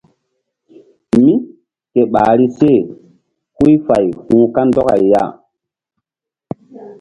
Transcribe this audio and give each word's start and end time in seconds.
Mí 1.23 1.33
ke 1.91 2.01
ɓahri 2.13 2.45
se 2.57 2.69
huy 3.57 3.73
fay 3.85 4.05
hu̧h 4.23 4.47
kandɔkay 4.55 5.01
ya. 5.11 5.23